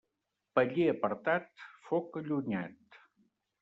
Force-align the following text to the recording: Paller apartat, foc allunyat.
Paller 0.59 0.87
apartat, 0.95 1.63
foc 1.91 2.21
allunyat. 2.25 3.03